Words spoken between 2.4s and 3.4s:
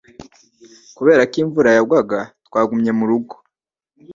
twagumye murugo.